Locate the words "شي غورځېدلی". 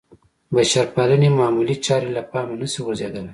2.71-3.29